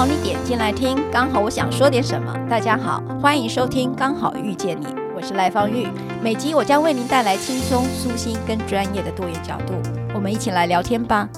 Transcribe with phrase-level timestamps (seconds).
[0.00, 2.34] 好你点进来听，刚好我想说点什么。
[2.48, 5.86] 大家好，欢迎收听《刚好遇见你》，我是赖芳玉。
[6.22, 9.74] 每集我将为您带来轻松、舒心跟专业的多元角度，
[10.14, 11.28] 我们一起来聊天吧。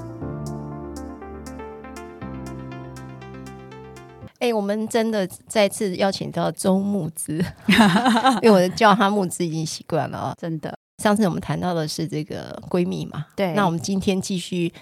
[4.39, 7.45] 哎，我们真的再次邀请到周木之，
[8.43, 10.37] 因为我叫他木之已经习惯了哦。
[10.41, 10.73] 真的，
[11.03, 13.55] 上次我们谈到的是这个闺蜜嘛，对。
[13.55, 14.73] 那我们今天继续。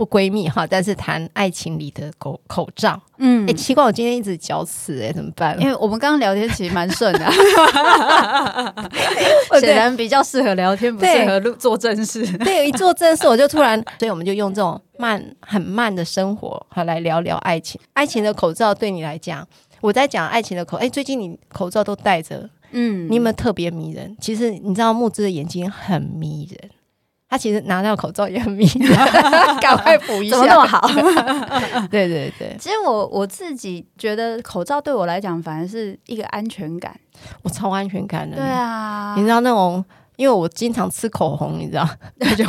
[0.00, 2.98] 不闺蜜哈，但是谈爱情里的口口罩。
[3.18, 5.54] 嗯，哎，奇怪，我今天一直嚼词，哎，怎么办？
[5.60, 7.30] 因为我们刚刚聊天其实蛮顺的，
[9.60, 12.26] 显然比较适合聊天，不适合录做正事。
[12.38, 17.78] 对，一做正事我就突然，所以我们就用这种慢、很慢的生活，好来聊聊爱情。
[17.92, 19.46] 爱情的口罩对你来讲，
[19.82, 24.16] 我在讲爱情的口，哎，最近你口罩都戴着，嗯，你有没有特别迷人？
[24.18, 26.70] 其实你知道木之的眼睛很迷人。
[27.30, 28.92] 他其实拿掉口罩也很迷人，
[29.62, 30.88] 赶快补一下，怎么那么好？
[31.88, 36.92] 对对对，其实我我自己觉得口罩对我来讲反而是一个安全感，
[37.42, 38.36] 我超安全感的。
[38.36, 39.84] 对啊，你知道那种，
[40.16, 41.88] 因为我经常吃口红，你知道，
[42.36, 42.44] 就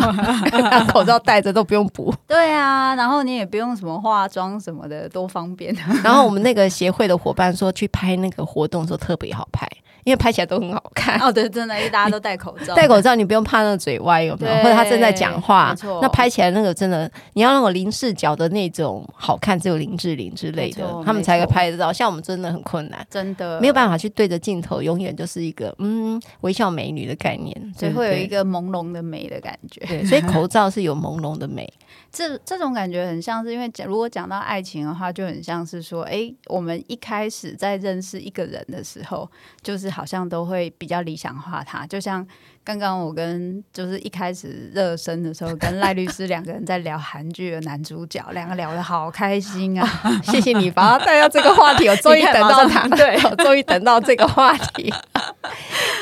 [0.91, 2.11] 口罩戴着都不用补。
[2.25, 5.71] 对啊，然后你也不用什么化妆什么的，多方便。
[6.03, 9.69] 然后我们那个协会的伙伴说，去拍那个活动的时候特别好拍。
[10.03, 14.55] 因为拍起来都很好看哦，对，真的，因为大家都戴口罩，戴口罩你不用怕那个嘴歪有没有？
[14.57, 21.91] 或者他正在讲话，那拍起来那个真的，你要那种零视角的那种好看，只有林志玲之类的，他们才可以拍得到。
[21.93, 29.81] 像我们真的很困难，真的没有办法去对着镜头，永远就是一个嗯微笑美女的概念，所以会有一个朦胧的美的感觉。
[29.85, 31.71] 对，所以口罩是有朦胧的美。
[32.11, 39.29] 这这种感觉很像是，因为讲如果讲到爱情的话，就很像是说，哎，我们一开始在认识一个人的时候，
[39.61, 41.85] 就是好像都会比较理想化他。
[41.85, 42.25] 就像
[42.63, 49.87] 刚刚我跟就是一开始热身的时候，跟赖律师两个人在聊韩剧的男主角，两个聊得好开心啊！
[50.23, 54.93] 谢谢你把他带到这个话题，我终于等到他，对，我终于等到这个话题，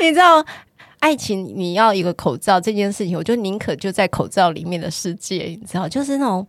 [0.02, 0.46] 你知道。
[1.02, 6.46] 爱情，你要一个口罩这件事情，我就宁可就在口罩里面的世界，你知道，就是那种，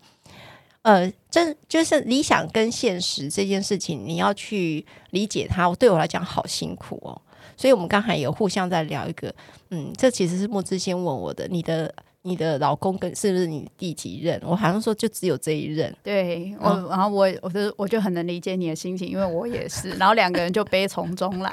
[0.82, 5.72] 呃，这就是理想跟现实这件事情，你要去理解它。
[5.76, 7.22] 对我来讲，好辛苦哦。
[7.60, 9.30] 所以我们刚才有互相在聊一个，
[9.68, 11.92] 嗯，这其实是莫之先问我的，你的。
[12.22, 14.38] 你的老公跟是不是你第几任？
[14.44, 15.90] 我好像说就只有这一任。
[16.02, 19.88] 对，我、嗯、然后我我就我就很能理解你的心情，因为我也是。
[19.96, 21.50] 然后两个人就悲从中来，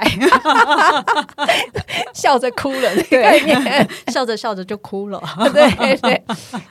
[2.14, 3.82] 笑着哭了，对，
[4.12, 5.24] 笑着笑着就哭了。
[5.54, 6.22] 对对，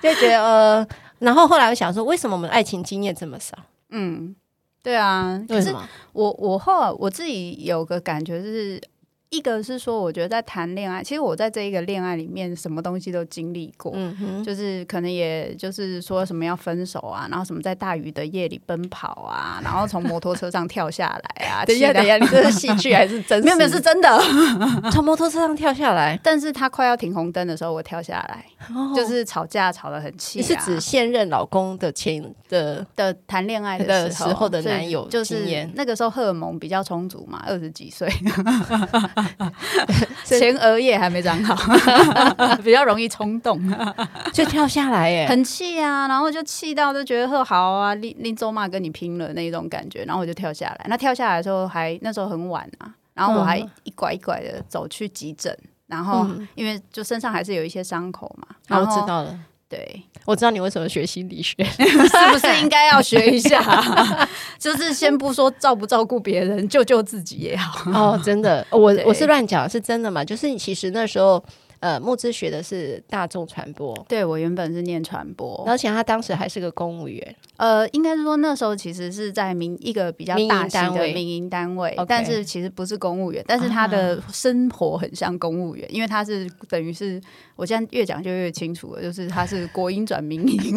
[0.02, 0.86] 就觉得呃，
[1.20, 3.56] 然后后来我想说，为什么我们爱情经验这么少？
[3.88, 4.36] 嗯，
[4.82, 5.74] 对啊，可是
[6.12, 8.78] 我我后来我自己有个感觉是。
[9.30, 21.64] 一个是说，我觉得在谈恋爱，其实我在这一个恋爱里面，什么东西都经历过，嗯哼，就是可能也就是说什么要分手啊，然后什么在大雨的夜里奔跑啊，然后从摩托车上跳下来啊。
[21.64, 23.44] 等一下，等一下，你这是戏剧还是真实？
[23.44, 24.16] 没有，没有，是真的，
[24.92, 26.18] 从摩托车上跳下来。
[26.22, 28.44] 但是他快要停红灯的时候，我跳下来，
[28.74, 30.40] 哦、就是吵架吵得很气、啊。
[30.40, 38.08] 你是指现任老公的前的的谈恋爱的时候的，时候的男友，就是那个时候荷尔蒙比较充足嘛，二十几岁。
[40.24, 41.54] 前额叶还没长好，
[42.62, 43.60] 比较容易冲动，
[44.32, 50.86] 就跳下来耶，很气啊，然后就气到就觉得说好啊，拎拎咒骂跟你拼了那一种感觉，然后我就跳下来。
[50.88, 55.56] 那跳下来的时候还那时候很晚啊，然后我还一拐一拐的走去急诊，
[55.86, 59.38] 然后因为就身上还是有一些伤口嘛，然后我知道了。
[59.68, 63.60] 对，我知道你为什么学心理学， 是不是应该要学一下？
[64.58, 67.90] 就是先不说照不照顾别人，救救自己也好。
[67.90, 70.24] 哦，真的，我我是乱讲，是真的嘛？
[70.24, 71.42] 就是你其实那时候。
[71.80, 77.36] 呃，木之学的是大众传播，对，我原本是念传播，而且他当时还是个公务员。
[77.56, 87.20] 呃，应该是说那时候其实是在民一个比较大型的民营单位，但是其实不是公务员，但是他的生活很像公务员，啊、因为他是等于是
[87.56, 90.76] 我现在越讲就越清楚了，就是他是国营转民营，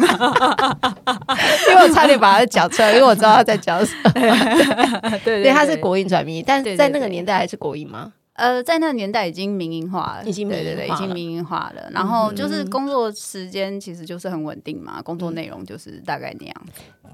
[1.76, 4.10] 为我差点把他讲出来，因为我知道他在讲什么。
[4.12, 8.12] 对对，对，对，他是国营转民营，但是在那个年代还是国营吗？
[8.40, 11.90] 呃，在那个年代已经民营化了，已经对对对，已经民营化了。
[11.92, 16.54] 然后就是工作时间其实就是很稳定嘛，嗯、工作内容就是大概那样。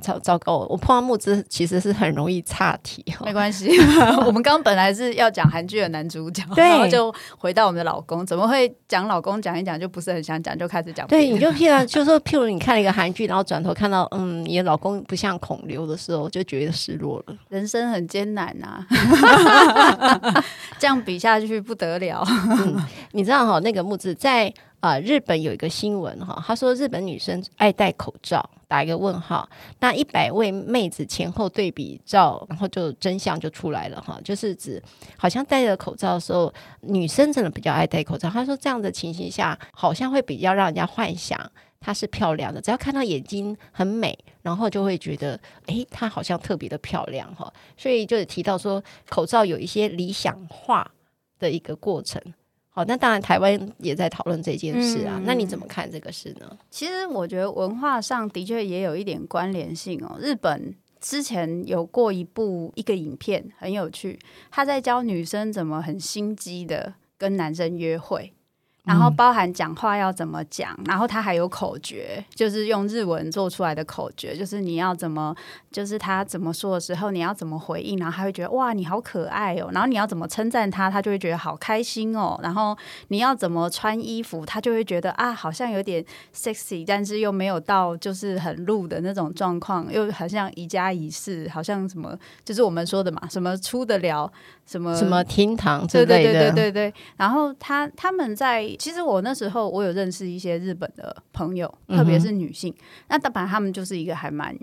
[0.03, 3.71] 糟糟糕，我碰到慕姿其实是很容易岔题，没关系。
[4.27, 11.07] 我们刚刚本来是要讲韩剧的男主角， 然后就回到我们的老公，怎么会讲老公讲一讲就不是很想讲，就开始讲。
[11.09, 17.35] 对，你就譬如就说譬如你看了一个韩剧，然后转头看到嗯，你的老公不像孔刘的时候，就觉得失落了。
[17.49, 18.85] 人生很艰难呐，
[20.79, 22.25] 这样比下去不得了。
[23.13, 24.53] 你知道哈，那个慕姿在。
[24.79, 29.49] 啊、日本有一个新闻哈，他说日本女生爱戴口罩，打一个问号。
[29.81, 34.81] 那一百位妹子前后对比照，然后就真相就出来了哈，就是指
[35.17, 36.53] 好像戴着口罩的时候，
[36.83, 38.31] 女生真的比较爱戴口罩。
[38.31, 41.41] 他说这样的情形下，好像会比较让人家幻想
[41.81, 47.53] 她是漂亮的，只要看到眼睛很美，然后就会觉得诶，她好像特别的漂亮哈。
[47.77, 50.89] 所以就是提到说，口罩有一些理想化
[51.39, 52.21] 的一个过程。
[52.69, 55.17] 好，那当然台湾也在讨论这件事啊。
[55.19, 56.59] 嗯、那你怎么看这个事呢？
[56.71, 60.19] 其实我觉得文化上的确也有一点关联性哦。
[60.21, 64.19] 日本之前有过一部一个影片很有趣，
[64.51, 68.35] 他在教女生怎么很心机的跟男生约会。
[68.87, 75.35] 然后包含讲话要怎么讲，然后他还有口诀，就是用日文做出来的口诀，就是你要怎么，
[75.73, 82.79] 就是他怎么说的时候，你要怎么回应，然后他会觉得哇，你好可爱哦，然后你要怎么称赞他，他就会觉得好开心哦，然后
[83.09, 94.33] 你要怎么穿衣服，他就会觉得啊，好像有点 sexy，但是又没有到就是很露的那种状况，又好像宜家宜室，好像什么，就是我们说的嘛，什么出得了。
[94.67, 96.95] 什么什么厅堂之类的，对对对对对。
[97.17, 102.73] 然后他他们在，其实我那时候我有认识一些日本的朋友，特别是女性。
[102.73, 104.57] 嗯、那当然他们就是一个还蛮。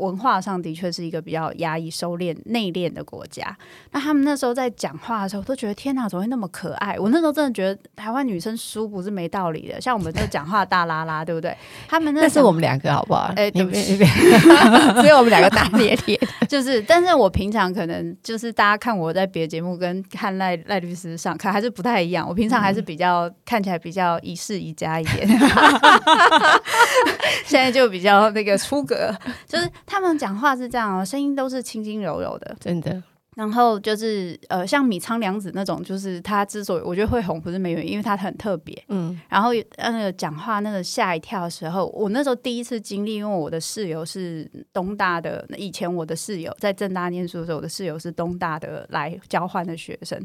[0.00, 3.56] 文化上的确是一个比较压抑、收敛、内敛的国家。
[3.92, 6.98] 那他们那时候在讲话的时候，都觉得天哪，怎么会那么可爱？
[6.98, 9.80] 我那时候真的觉得台湾女生输不是没道理的。
[9.80, 11.54] 像我们这讲话大拉拉，对不对？
[11.86, 13.32] 他们那是我们两个好不好？
[13.36, 13.96] 哎、欸，对不起，
[15.02, 16.18] 只有我们两个大咧咧。
[16.48, 22.26] 就是，但是我平常可能就是大家看我在别的节目跟看赖赖律师上看还是不太一样。
[22.26, 25.28] 我平常还是比较、嗯、看起来比较一世一家一点，
[27.44, 29.14] 现在就比较那个出格，
[29.46, 29.68] 就是。
[29.90, 33.02] 他们讲话是这样哦，声音都是轻轻柔柔的，真的。
[33.36, 38.80] 然后就是呃，像米仓凉子那种，就是他之所以我觉得会红，不是没原因，因为他很特别。
[38.88, 39.18] 嗯。
[39.28, 50.20] 然后那个讲话那个吓一跳的时候，我那时候第一次经历，因为我的室友是东大的，以前我的室友在正大念书的时候，我的室友是东大的来交换的学生。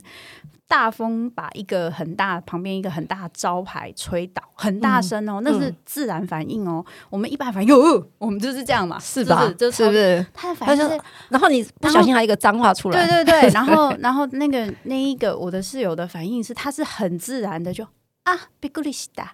[0.68, 6.84] 大风把一个很大旁边一个很大的招牌吹倒，很大声哦，嗯、那是自然反应哦。
[6.86, 9.52] 嗯、我们一般反应，哦，我们就是这样嘛，是吧？
[9.58, 10.24] 是是不是？
[10.32, 17.84] 他的反应是，然后你不小心还有一个脏话出来，对对对， 然后然后那个那一个我的室友的反应是，他是很自然的就
[18.24, 19.30] 啊，びっくりした，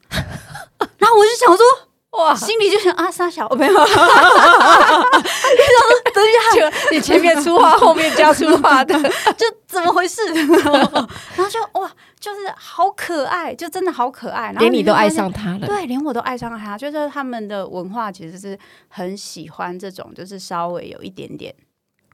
[0.99, 1.65] 然后我就想说。
[2.22, 3.74] 哇，心里就想啊，三小朋友，
[6.14, 8.94] 等一下，你前面出话，后面加出话的，
[9.34, 10.22] 就怎么回事？
[10.34, 18.58] 然后就哇，就是好可爱，就真的好可爱，然后连你都爱上他了，对，连我都爱上他，就是他们的文化其实是
[18.88, 21.56] 很喜欢这种，就是稍微有一点点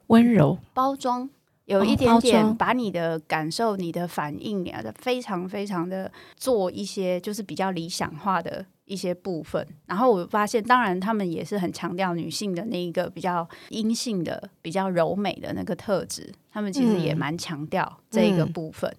[0.06, 0.56] 温柔。
[0.72, 1.28] 包装，
[1.66, 8.64] 有一点点把你的感受、你的反应啊，非常非常的做一些，就是比较理想化的。
[8.88, 18.90] 一些部分，然后我发现，当然他们也是很强调女性的那一个比较阴性的、比较柔美的那个特质，他们其实也蛮强调这一个部分。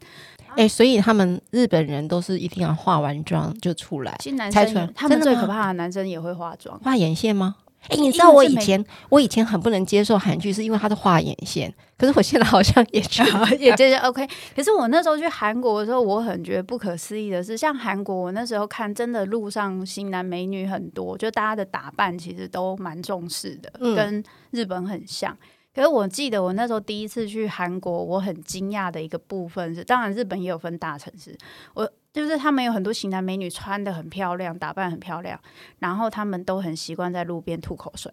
[0.50, 7.56] 哎、嗯嗯欸，所以他们日本人都是一定要化完妆就出来，其实男生他们最可怕的男生也会化妆，画眼线吗？
[7.88, 11.74] 哎、欸，你知道我以前我以前很不能接受韩剧，是因为他的画眼线。
[11.98, 14.28] 可是我现在好像也觉 得也 觉得 OK。
[14.56, 25.36] 可是我那时候去韩国的时候，我很觉得不可思议的是，像韩国，我那时候看真的路上型男美女很多，就大家的打扮其实都蛮重视的，嗯、跟日本很像。
[25.74, 31.38] 可是我记得我那时候第一次去韩国，我很惊讶的一个部分是，当然日本也有分大城市，
[31.74, 31.90] 我。
[32.12, 35.40] 就是他们有很多型男美女，穿的很漂亮，打扮很漂亮，
[35.80, 38.12] 然后他们都很习惯在路边吐口水。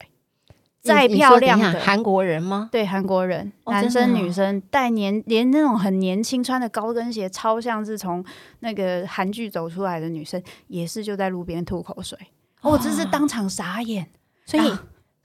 [0.83, 2.69] 再漂亮的韩国人吗？
[2.71, 8.25] 对，韩国人，哦、男生女生带年连那种很年轻穿的高跟鞋，超像是从
[8.61, 12.17] 那个韩剧走出来的女生，也是就在路边吐口水。
[12.61, 14.09] 哦，我真是当场傻眼，
[14.45, 14.73] 所以。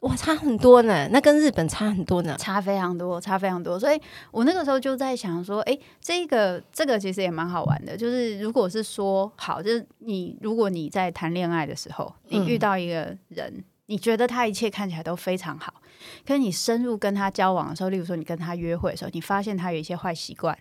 [0.01, 3.79] 哇，差很多呢，那跟日本差很多呢，差非常多，差非常多。
[3.79, 7.95] 所以我那个时候就在想说，哎，这个这个其实也蛮好玩的。
[7.95, 15.75] 就是如果是说好，就是你如果你在谈恋爱的时候，你遇到一个人，嗯、你觉得他一切看起来都非常好，
[16.25, 20.57] 可是你深入跟他交往的时候，例如说你跟他约会的时候，你发现他有一些坏习惯，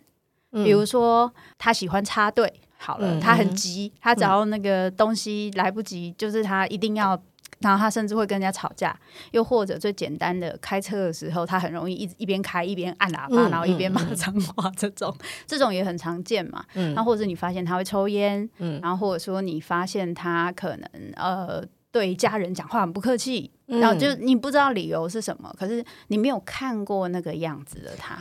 [0.52, 7.18] 嗯、比如说他喜欢插队，好了，嗯、他很急，他只要那个东西来不及，嗯、就是他一定要。
[7.60, 8.98] 然后他甚至会跟人家吵架，
[9.32, 16.64] 又或者最简单的开车的时候，他很容易一一边开一边按喇叭，嗯、然后一边骂脏话，这种、嗯、这种也很常见嘛。
[16.74, 21.62] 嗯，然后或者你发现他会抽烟，嗯，然后或者说你发现他可能呃
[21.92, 28.18] 对家人讲话很不客气，嗯、然后就你不知道理由是什么，可是你没有看过那个样子的他。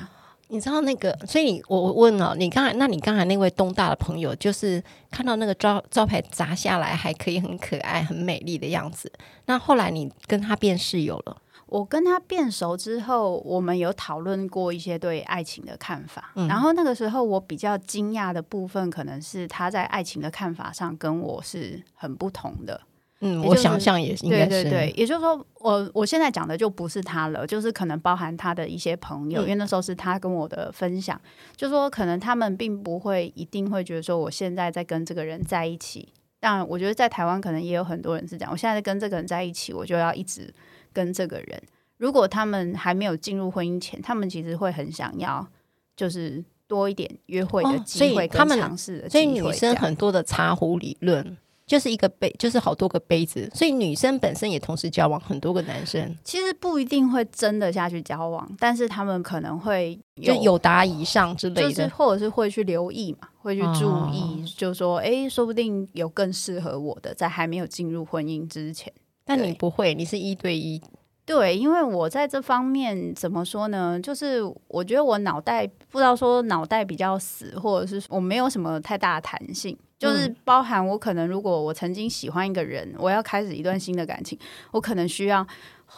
[0.50, 9.12] 你知道那个，所以我我问了你刚才，那你刚才那位东大的朋友，就是看到那个招招牌砸下来还可以很可爱、很美丽的样子，
[9.46, 11.38] 那后来你跟他变室友了？
[11.68, 16.32] 我跟他变熟之后，我们有讨论过一些对爱情的看法。
[16.34, 22.82] 嗯、然后那个时候，我比较惊讶的部分，可能是他在爱情的看法上跟我是很不同的。
[23.22, 24.50] 嗯，我想象也应该是。
[24.50, 31.20] 对对对，也就是说，我我现在讲的就不是他了，就是可能包含他的一些朋友，嗯、因为那时候是他跟我的分享，
[31.56, 36.10] 就说可能他们并不会一定会觉得说，我现在在跟这个人在一起。
[36.40, 40.54] 但，我觉得在台湾可能也有很多人是这样，我现在在跟这个人在一起，我就要一直。
[40.92, 41.62] 跟这个人，
[41.98, 45.48] 如果他们还没有进入婚姻前，他们其实会很想要，
[45.96, 49.08] 就是多一点约会的机会，跟尝试。
[49.08, 51.38] 所以女生很多的茶壶理论，
[51.70, 53.48] 就是一个杯，就是好多个杯子。
[53.54, 68.92] 所以女生本身也同时交往很多个男生，其实不一定会真的下去交往，但是他们可能会有就有达以上之类的，就是或者是会去留意嘛，会去注意，哦、就说哎，说不定有更适合我的，在还没有进入婚姻之前。
[69.24, 70.82] 但你不会，你是一对一。
[71.30, 74.00] 对，因为我在这方面怎么说呢？
[74.00, 79.78] 就是我觉得我脑袋不知道说脑袋比较死，或者是我没有什么太大的弹性。
[80.00, 84.40] 就是包含我可能如果我曾经喜欢一个人，我要开始一段新的感情，
[84.72, 85.46] 我可能需要，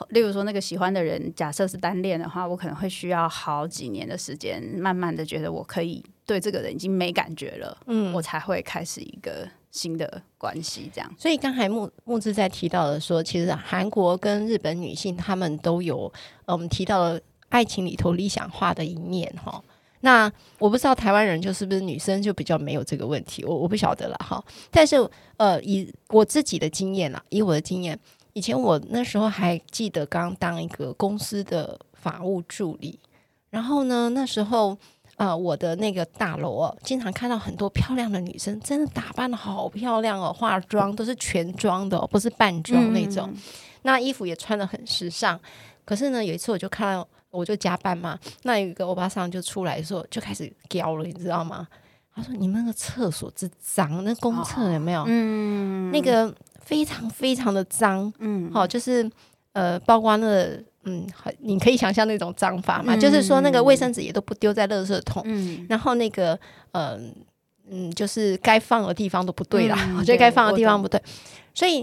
[0.09, 9.47] 例如说那个喜欢的人，假设是单恋的话，我可能会需要好几年的时间，慢慢的觉得我可以对这个人已经没感觉了，嗯，我才会开始一个。
[9.71, 11.09] 新的关系，这样。
[11.17, 16.11] 所以刚才木木志在提到的说，其实韩国跟日本女性，她们都有
[16.45, 19.63] 呃，我们提到了爱情里头理想化的一面哈。
[20.01, 24.43] 那我不知道台湾人就是不是女生就比较没有这个问题，我我不晓得了哈。
[24.69, 24.95] 但是
[25.37, 27.97] 呃，以我自己的经验啊，以我的经验，
[28.33, 32.99] 以前我那时候还记得刚当一个公司的法务助理，
[33.49, 34.77] 然后呢，那时候。
[35.21, 43.29] 啊、呃，我的那个大楼哦，经常看到很多漂亮的女生，真的打扮的好漂亮哦，化妆都是全妆的哦，不是半妆那种。
[43.31, 43.41] 嗯、
[43.83, 45.39] 那衣服也穿的很时尚。
[45.85, 51.67] 可是呢，有一次我就看到，我就加班嘛，那有一个欧巴桑就出来说，就开始飙了，你知道吗？
[52.15, 55.03] 他说：“你们那个厕所之脏，那公厕有没有？
[55.05, 59.07] 嗯，那个非常非常的脏，嗯，好，就是
[59.53, 66.33] 呃，包括那个。”嗯，好，你可以想象那种脏法嘛，嗯、就是说那个卫生纸也都不丢在垃圾桶，嗯、然后那个
[66.71, 67.00] 嗯、呃、
[67.69, 71.00] 嗯，就是该放的地方都不对啦，嗯、 我觉得该放的地方不对，
[71.53, 71.81] 所以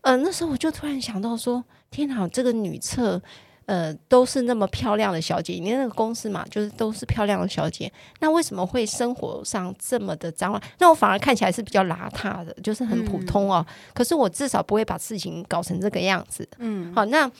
[0.00, 3.20] 嗯、呃，那时候我就突然想到说，天哪，这个女厕
[3.66, 10.62] 呃都是那么漂亮的小姐，你那个公司嘛，就是都是漂亮的小姐，那为什么会生活上这么的脏乱？
[10.78, 13.62] 那我反而看起来是比较邋遢的，就是很普通哦。
[13.68, 16.48] 嗯、可是我至少不会把事情搞成这个样子。
[16.56, 17.30] 嗯，好，那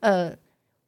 [0.00, 0.30] 呃。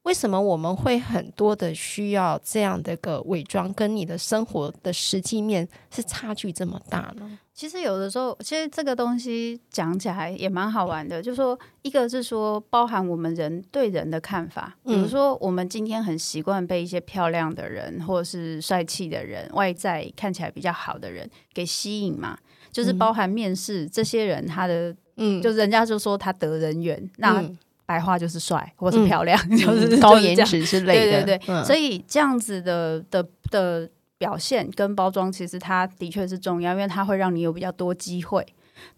[0.05, 7.39] 为什么我们会很多的需要这样的一个伪装，跟你的生活的实际面是差距这么大呢？
[7.53, 11.21] 其实有的时候，其实这个东西讲起来也蛮好玩的。
[11.21, 22.39] 就是说，一个是说包含我们人对人的看法，比如说我们今天很习惯被一些漂亮的人，或者是帅气的人，外在看起来比较好的人给吸引嘛。
[22.73, 27.45] 就是包含面试这些人，他的嗯，就人家就说他得人缘，那。
[27.91, 31.25] 白话就是帅，或是漂亮， 嗯、就是高颜值之类的。
[31.25, 38.47] 对对对，嗯、所以这样子的的的表现跟包装，其实它的确是重要，因为它会让你有比较多机会。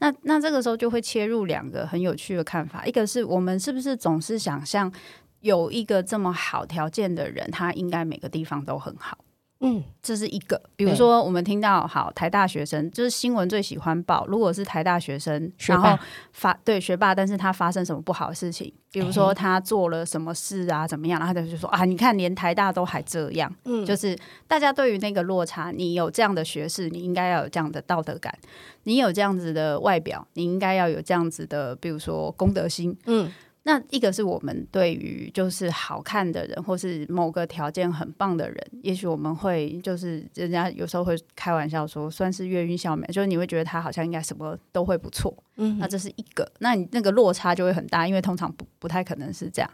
[0.00, 4.92] 那那这个时候就会切入两个很有趣的看法，一个是我们是不是总是想象
[5.40, 9.16] 有一个这么好条件的人，他应该每个地方都很好。
[9.64, 10.60] 嗯，这是一个。
[10.74, 14.26] 比如说，我们听到好台大学生，就是新闻最喜欢报。
[14.26, 15.96] 如果是台大学生，学然后
[16.32, 23.54] 发对学霸，但是他发生什么不好的事情，比如说他做了什么事啊，怎么样，然后他就说啊，你看连台大都还这样。
[23.64, 28.34] 嗯，就是大家对于那个落差，你有这样的学识，你应该要有这样的道德感；
[28.82, 32.96] 你有这样子的外表，你应该要有这样子的，比如说公德心。
[33.06, 33.30] 嗯。
[33.64, 45.32] 那一个是我们对于就是好看的人，或是某个条件很棒的人，也许我们会就是人家有时候会开玩笑说，算是月晕小美，就是你会觉得他好像应该什么都会不错。
[45.56, 49.70] 嗯，那这是一个，那你那个落差就会很大，因为通常不不太可能是这样。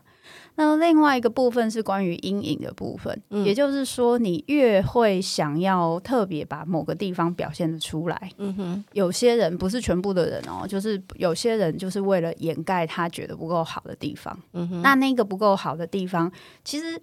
[0.56, 8.30] 那另外一个部分是关于阴影的部分，嗯、也就是说，你越会想要特别把某个地方表现得出来。
[8.38, 14.36] 嗯哼，有些人不是全部的人哦，就是有些人就是为了掩盖他觉得不够好的地方。
[14.52, 16.30] 嗯哼，那那个不够好的地方，
[16.64, 17.00] 其实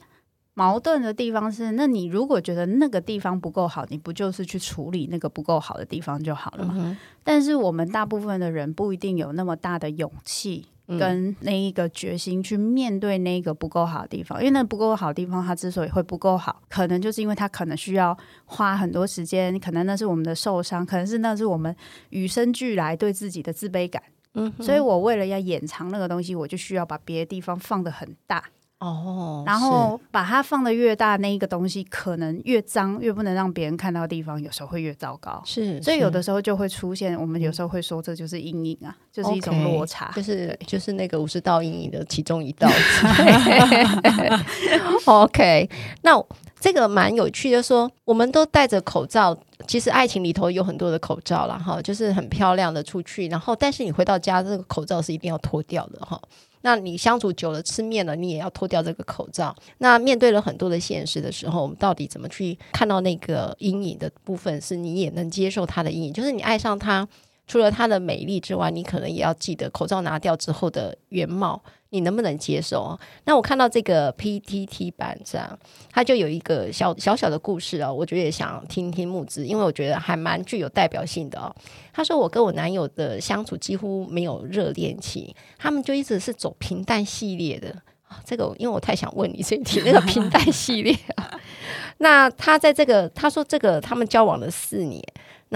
[0.54, 6.74] 矛盾的地方是，那你如果觉得那个地方不够好，你不就是去处理那个不够好的地方就好了吗？
[6.78, 10.66] 嗯，但是我们大部分的人不一定有那么大的勇气。
[10.88, 21.76] 跟那一个决心去面对那个不够好的地方，因为那不够好的地方，它之所以会不够好，可能就是因为它可能需要花很多时间，可能那是我们的受伤，可能是那是我们
[22.10, 24.02] 与生俱来对自己的自卑感。
[24.36, 28.44] 嗯，所以我为了要掩藏那个东西，我就需要把别的地方放得很大。
[28.80, 35.42] 哦，然后把它放的越大，那一个东西可能越脏，越不能让别人看到的地方，有时候会越糟糕。
[35.46, 42.70] 是，所以有的时候就会出现，我们有时候会说这就是阴影啊，就是一种落差，就是就是那个五十道阴影的其中一道。
[45.06, 45.70] OK，
[46.02, 46.22] 那
[46.60, 49.36] 这个蛮有趣的说，说我们都戴着口罩，
[49.68, 56.22] 其实爱情里头有很多的口罩了哈，就是很漂亮的出去，然后但是你回到家，这个口罩是一定要脱掉的哈。
[56.66, 59.56] 那你相处久了，吃面了，你也要脱掉这个口罩。
[59.78, 64.60] 那面对了很多的现实的时候，我们到底怎么去看到那个阴影的部分？
[64.60, 67.08] 是你也能接受它的阴影，就是你爱上他，
[67.48, 71.62] 除了他的美丽之外，你可能也要记得口罩拿掉之后的原貌。
[71.90, 73.00] 你能不能接受啊？
[73.24, 75.58] 那我看到这个 PTT 版这样，
[75.92, 81.56] 它就有一个小小小的故事啊，我觉得也想听听木子，因为我觉得还蛮具有代表性的哦。
[81.94, 87.74] 他说：“我跟我男友的相处几乎没有热恋期，他们就一直是走平淡系列的。
[88.26, 91.32] 这个因为我太想问你这一题，那个平淡系列啊。
[92.00, 95.02] 那他在这个他说这个他们交往了四年，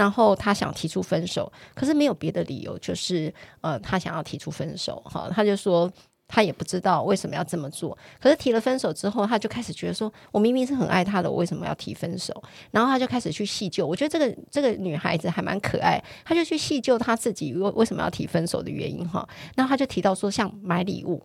[0.00, 5.90] 然后他想提出分手，可是没有别的理由，就是呃他想要提出分手哈，他就说。”
[6.32, 12.32] 他也不知道为什么要这么做，可是提了分手之后，他就开始觉得说：“我明明是很爱他的，我为什么要提分手？”
[12.70, 13.84] 然后他就开始去细究。
[13.84, 19.28] 我觉得这个这个女孩子还蛮可爱，他就去细究他自己为为什么要提分手的原因哈。
[19.56, 21.20] 然后他就提到说，像买礼物，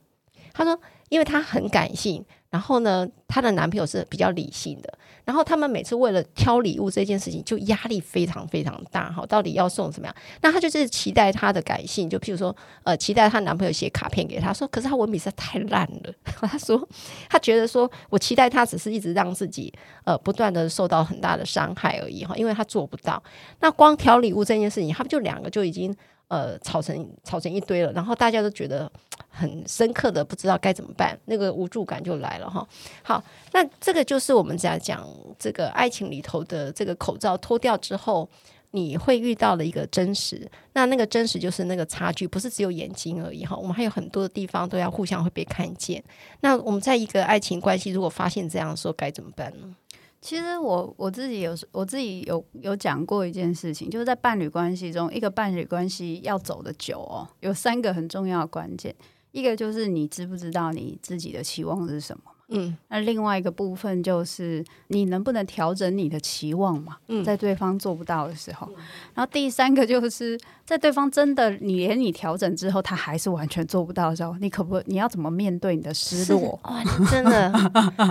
[0.51, 0.75] 他说。
[1.10, 2.25] 因为她很感性，
[2.56, 10.16] 然后呢，她的男朋友是比较理性的，然后他们每次为了挑礼物这件事情，就压力非常非常大哈，到底要送什么样？
[10.42, 16.14] 那她就是期待她的感性，就譬如说，呃，期待她男朋友写卡片给她，说，可是她文笔实在太烂了。
[16.24, 16.88] 她说，
[17.30, 19.74] 她觉得说我期待他只是一直让自己
[20.06, 23.22] 呃不断的受到很大的伤害而已哈，因为她做不到。
[23.60, 25.94] 那光挑礼物这件事情，他们就两个就已经。
[26.28, 28.92] 呃，吵成吵成一堆了，然后大家都觉得
[29.36, 32.65] 很深刻的不知道该怎么办，那个无助感就来了哈。
[33.04, 35.06] 好，那这个就是我们在讲
[35.38, 38.30] 这个爱情里头的这个口罩脱掉之后，
[38.71, 40.50] 你会遇到的一个真实。
[40.74, 43.56] 那那个真实就是那个差距，不是只有眼睛而已哈。
[43.56, 46.02] 我们还有很多的地方都要互相会被看见。
[46.39, 49.76] 那我们在一个爱情关系，如果发现这样的时候，该怎么办呢？
[50.21, 58.95] 其实我我自己有我自己有有讲过一件事情，就是在伴侣关系中，一个伴侣关系要走得久哦，有三个很重要的关键，
[59.36, 62.24] 一个就是你知不知道你自己的期望是什么。
[62.48, 66.95] 嗯，那另外一个部分就是你能不能调整你的期望嘛？
[67.08, 68.84] 嗯，在对方做不到的时候，嗯，
[69.15, 76.58] 然后第三个就是在对方真的你连你调整之后，他还是完全做不到的时候，你可不你要怎么面对你的失落？
[76.63, 77.52] 哇，你真的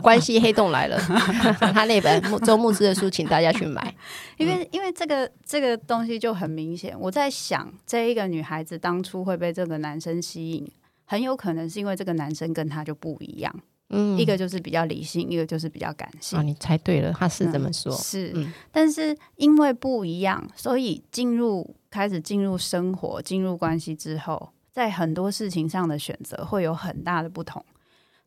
[0.02, 0.98] 关系黑洞来了！
[1.72, 3.94] 他那本周牧之的书，请大家去买，
[4.36, 6.92] 因为因为这个这个东西就很明显。
[6.98, 10.68] 我在想，这一个女孩子当初会被这个男生吸引，
[11.04, 13.54] 很有可能是因为这个男生跟他就不一样。
[13.90, 16.38] 嗯，一个就是比较理性，一个就是比较感性。
[16.38, 17.94] 啊，你猜对了，他是这么说。
[17.94, 27.64] 嗯、是、嗯，但是因为不一样，所以进入开始进入生活、进入关系之后，在很多事情上的选择会有很大的不同。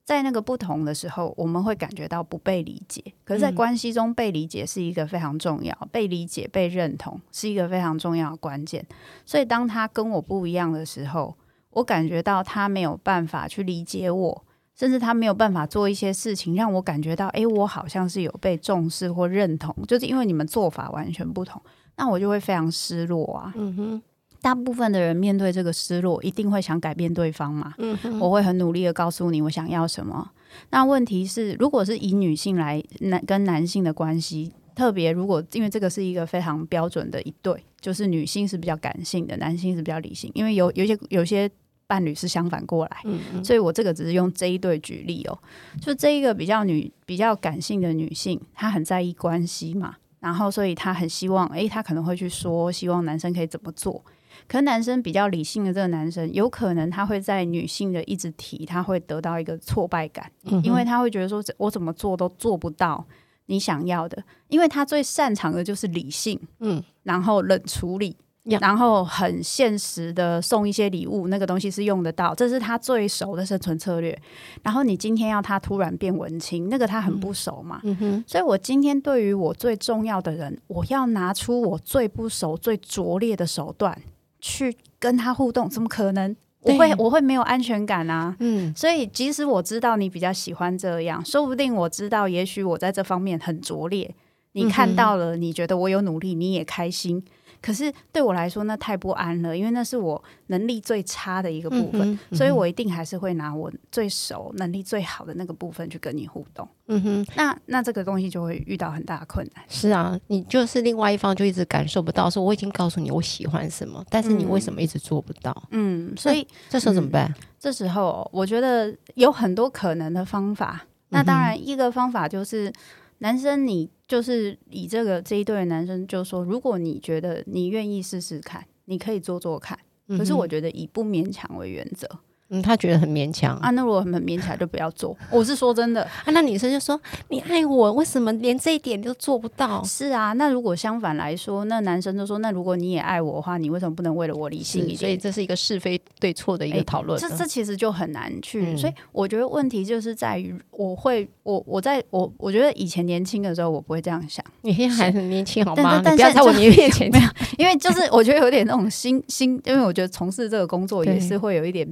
[0.05, 3.03] 在那个不同的时候，我们会感觉到不被理解。
[3.25, 8.85] 可是，在关系中被理解是一个非常重要，被理解、被认同是一个非常重要的关键。
[9.25, 11.35] 所以，当他跟我不一样的时候，
[11.71, 14.43] 我感觉到他没有办法去理解我。
[14.75, 21.59] 甚至他没有办法做一些事情，让我感觉到，哎，我好像是有被重视或认同，就是因为你们做法完全不同，
[21.95, 23.51] 那我就会非常失落啊。
[23.55, 24.01] 嗯哼，
[24.39, 27.73] 大部分的人面对这个失落，一定会想改变对方嘛。
[27.79, 30.29] 嗯哼，我会很努力的告诉你我想要什么。
[30.69, 41.49] 那问题是，如果是以女性来男跟男性的关系，特别如果因为这个是一个非常标准的一对，就是女性是比较感性的，男性是比较理性，因为有有些有些。
[41.89, 45.39] 伴侣是相反过来，嗯嗯，所以我这个只是用这一对举例哦。
[45.81, 54.03] 就这一个比较女、比较感性的女性，她很在意关系嘛，然后所以她很希望，诶，她可能会去说，希望男生可以怎么做。
[54.49, 63.05] 可是男生比较理性的这个男生，有可能他会在女性的一直提，他会得到一个挫败感，嗯，因为他会觉得说，我怎么做都做不到
[63.47, 68.15] 你想要的，因为他最擅长的就是理性，嗯，然后冷处理。
[68.61, 74.17] 然后很现实的送一些礼物，那个东西是用得到，这是他最熟的生存策略。
[74.63, 77.81] 然后你今天要他突然变文青，那个他很不熟嘛。
[77.83, 78.23] 嗯哼。
[78.25, 84.01] 所以我今天对于我最重要的人，我要拿出我最不熟、最拙劣的手段
[84.39, 86.33] 去跟他互动，怎么可能？
[86.67, 88.35] 我会我会没有安全感啊。
[88.39, 94.13] 嗯，所以即使我知道你比较喜欢这样，说不定我知道，也许我在这方面很拙劣，
[94.53, 97.23] 你看到了，你觉得我有努力，你也开心。
[97.61, 106.67] 可是对我来说，那太不安了，因为那是我能力最差的一个部分，嗯嗯、所以我一定还是会拿我最熟、能力最好的那个部分去跟你互动。
[106.87, 109.63] 嗯哼，那那这个东西就会遇到很大的困难。
[109.67, 115.63] 是啊，你就是另外一方就一直感受不到，说我已经告诉你我喜欢什么，但是你为什么一直做不到？
[115.71, 117.27] 嗯，所以这时候怎么办？
[117.29, 120.85] 嗯、这时候我觉得有很多可能的方法。
[121.09, 122.71] 那当然，一个方法就是。
[123.19, 129.77] 男生，你就是以这个这一对的男生，就说，如果你觉得你愿意试试看，你可以做做看。
[130.09, 132.07] 可是我觉得以不勉强为原则。
[132.49, 133.69] 嗯，他觉得很勉强啊。
[133.71, 135.15] 那如果很勉强，就不要做。
[135.29, 136.31] 我是说真的啊。
[136.31, 140.33] 那女生就说：“你爱我，为什么连这一点都做不到？”是啊。
[140.33, 147.19] 那如果相反来说，那男生就说：“那如果你也爱我的话，你为什么不能为了我理性一点？”所以这是一个是非对错的一个讨论。
[147.19, 148.65] 这这其实就很难去。
[148.65, 154.43] 嗯、所以我觉得问题就是在于，我会我我在我我觉得以前年轻的时候，我不会这样想。
[154.61, 156.01] 你现在还很年轻好吗？
[156.03, 157.11] 但是不要在我年面前。
[157.11, 161.89] 没有，因为就是我觉得有点那种心心，因为我觉得从事这个工作也是会有一点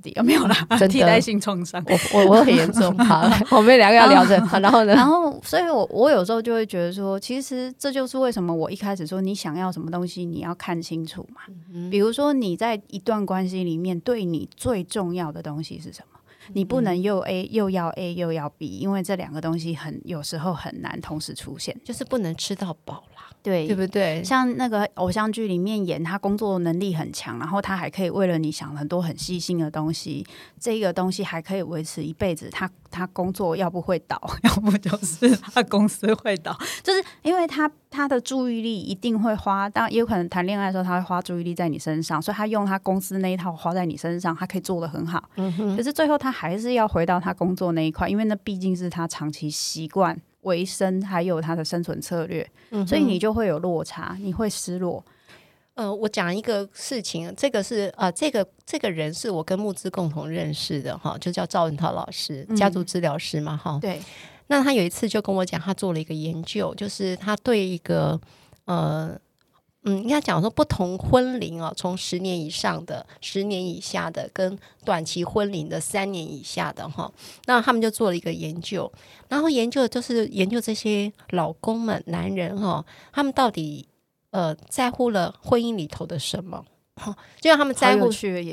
[0.00, 0.54] PTSD，有没有啦？
[0.88, 2.96] 替代性创伤，我我我很严重。
[2.98, 4.94] 好，我们两个要聊着，然后呢？
[4.94, 11.42] 然后，所以我我有时候就会觉得说，其实这就是为什么我一开始说你想要什么东西，你要看清楚嘛。
[11.90, 16.18] 比如说你在一段关系里面，对你最重要的东西是什么？
[16.54, 23.17] 你不能又 A 又要 A 又要 B，因为这两个东西很有时候很难同时出现，就是不能吃到饱啦。
[23.48, 24.22] 对，对不对？
[24.22, 30.26] 像那个偶像剧里面演，他工作能力很强，然后他还可以为了你想很多很细心的东西，
[30.60, 32.50] 这个东西还可以维持一辈子。
[32.52, 45.22] 他他工作要不会倒， 要不就是 他公司会倒，就是因为他他的注意力一定会花，当然也有可能谈恋爱的时候他会花注意力在你身上，所以他用他公司那一套花在你身上，他可以做的很好。
[45.36, 45.76] 嗯哼。
[45.76, 50.20] 可是最后他还是要回到他工作那一块，因为那毕竟是他长期习惯。
[50.42, 55.04] 维生还有他的生存策略，嗯、所以你就会有落差，你会失落。
[55.74, 63.72] 呃，我讲一个事情，这个是呃，这个这个人是我跟木之共同认识的哈，就叫赵文涛老师，家族治疗师嘛哈。
[63.72, 64.00] 嗯、对，
[64.48, 68.20] 那他有一次就跟我讲，他做了一个研究，就是他对一个
[68.64, 69.18] 呃。
[69.88, 77.10] 嗯，应该讲说不同婚龄哦，从十年以上的、十年以下的，跟短期婚龄的三年以下的哈，
[77.46, 78.90] 那他们就做了一个研究，
[79.28, 83.88] 然后研究就是研究这些老公们、男人哈，他们到底
[84.30, 86.64] 呃在乎了婚姻里头的什么？
[86.96, 88.10] 哈，就让他们在乎，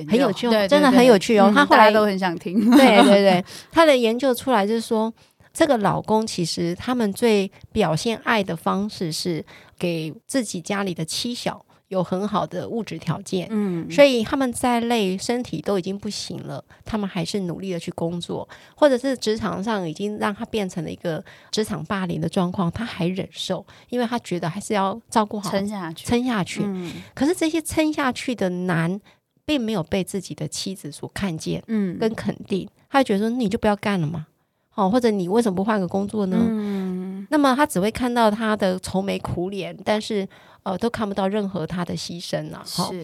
[0.08, 1.52] 很有趣，真的很有趣哦。
[1.54, 5.14] 他后来都很想听，对对对， 他的研究出来就是说。
[5.58, 9.42] 这个老公其实他们最表现爱的方式是
[9.78, 26.62] 给自己家里的妻小有很好的物质条件，嗯，所以他们再累，身体都已经不行了，他们还是努力的去工作，或者是职场上已经让他变成了一个职场霸凌的状况，他还忍受，因为他觉得还是要照顾好，撑下去，撑下去。
[26.64, 29.00] 嗯，可是这些撑下去的难，
[29.46, 34.26] 并没有被自己的妻子所看见，嗯，跟肯定，他就觉得说你就不要干了嘛。
[34.74, 36.38] 哦，或者你为什么不换个工作呢？
[36.38, 37.05] 嗯，
[37.36, 40.26] 那么他只会看到他的愁眉苦脸，但是
[40.64, 42.64] 呃，都看不到任何他的牺牲了。
[42.66, 42.96] 是，哦，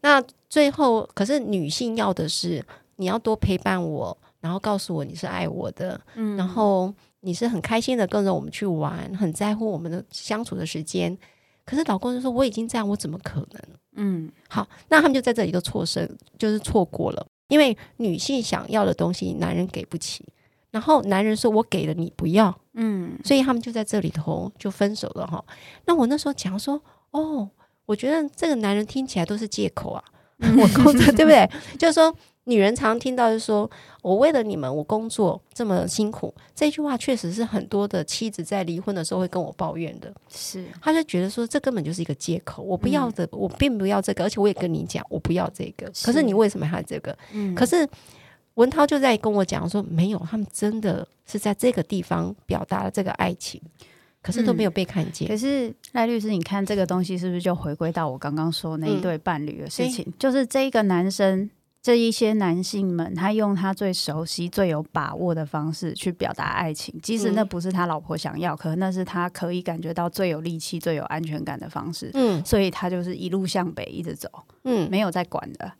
[0.00, 2.60] 那最后，可是女性要的是
[2.96, 11.16] 你要多陪伴我，然后告诉我你是爱我的，嗯，然后你是很开心的跟着我们去玩，很在乎我们的相处的时间。
[11.64, 13.62] 可是老公就说我已经这样，我怎么可能？
[13.94, 20.24] 嗯，好，那他们就在这里都错失，就是错过了，因为女性想要的东西，男人给不起。
[20.72, 25.44] 然后男人说：“我给了你不要，嗯，所以他们就在这里头就分手了哈。
[25.86, 27.48] 那我那时候讲说，哦，
[27.86, 30.04] 我觉得这个男人听起来都是借口啊，
[30.38, 31.50] 我工作 对不对？
[31.78, 33.68] 就是说，女人常听到就是说
[34.02, 40.12] 我为了你们，我工作这么辛苦，这句话确实是很多的妻子在离婚的时候会跟我抱怨的。
[40.28, 45.90] 是，他就觉得说这根本就是一个借口，我不要的，嗯、我并不要这个，而且我也跟你讲，我不要这个。
[45.94, 47.16] 是可是你为什么还要这个？
[47.32, 47.88] 嗯，可是。”
[48.56, 53.60] 文涛就在跟我讲说，没有，他们真的是在这个地方表达了这个爱情，
[54.22, 55.26] 可是都没有被看见。
[55.26, 60.04] 嗯、可是赖律师，你看这个东西是不是就回归到我刚刚说那一对伴侣的事情？
[60.08, 61.50] 嗯、就是这一个男生，
[61.82, 72.10] 这一些男性们，他用他最熟悉、最有把握的方式去表达爱情，即使那不是他老婆想要，可那是他可以感觉到最有力气、最有安全感的方式。
[72.14, 74.30] 嗯，所以他就是一路向北一直走，
[74.64, 75.70] 嗯，没有在管的。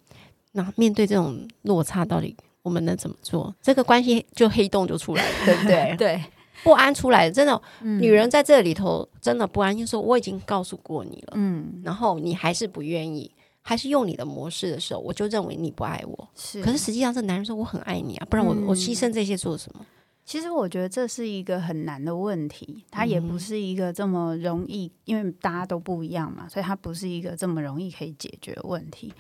[0.53, 2.37] 那面对这种落差，到底？
[2.67, 3.55] 我们能怎么做？
[3.63, 5.95] 这个关系就黑洞就出来了， 对不对？
[5.97, 6.25] 对，
[6.65, 13.31] 不安出来，真的，嗯、女人在这里头真的不安，就说我已经告诉过你了，嗯，然后你还是不愿意，
[13.63, 16.29] 还是用你的模式的时候，我就认为你不爱我。
[16.35, 19.87] 是，可是实际上，这男人说我很爱你啊，不然我、嗯、我牺牲这些做什么？
[20.25, 29.15] 其实我觉得这是一个很难的问题，它也不是一个这么容易，因为大家都不一样嘛，所以它不是一个这么容易可以解决的问题。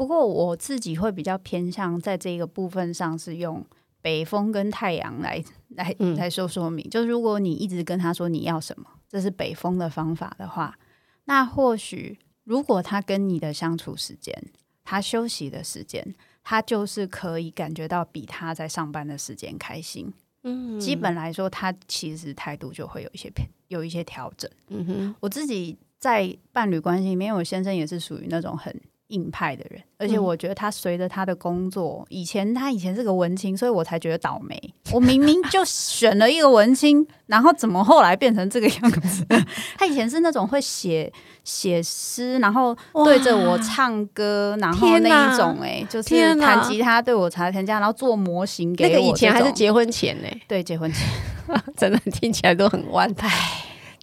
[0.00, 3.62] 不过我自己会比较偏向在这个部分上是用
[4.00, 10.78] 北风跟太阳来来来说说明，就是如果你一直跟他说你要什么，这是北风的方法的话，
[11.26, 12.18] 那或许。
[12.44, 14.34] 如果他跟你的相处时间，
[14.82, 20.10] 他休息的时间，他就是可以感觉到比他在上班的时间开心。
[20.44, 24.50] 嗯，基本来说，他其实态度就会有一些偏，有一些调整。
[24.68, 28.74] 嗯哼，我自己在伴侣关系里面，我先生也是属于那种很。
[29.10, 34.58] 硬派的人，而且我觉得他随着他的工作，以前他以前是个文青，所以我才觉得倒霉。
[34.92, 39.24] 我明明就选了一个文青，然后怎么后来变成这个样子？
[39.78, 41.12] 他以前是那种会写
[41.44, 48.90] 写诗，然后对着我唱歌，然后那一种哎、欸，就是弹吉他对我弹弹吉他，然后做模型给我。
[48.90, 50.42] 那个以前还是结婚前呢、欸？
[50.48, 51.06] 对，结婚前
[51.76, 53.28] 真的听起来都很 弯派。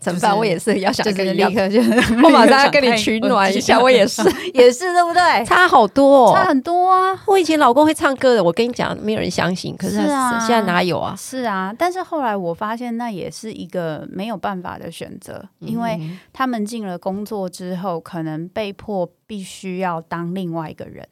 [0.08, 0.38] 怎么办？
[0.38, 1.82] 我也是要想跟你立刻就，
[2.24, 3.80] 我马上要跟你取暖一下。
[3.80, 4.22] 我也是，
[4.54, 5.46] 也是对不对？
[5.46, 7.22] 差好多，差很多啊！
[7.28, 9.76] 我以前老公会唱歌的，我跟你讲，没有人相信。
[9.76, 11.14] 可是现在哪有啊？
[11.18, 16.00] 是啊，但是后来我发现，那也是一个没有办法的选择，因为
[16.32, 21.08] 他们进了工作之后，可能被迫必须要当另外一个人，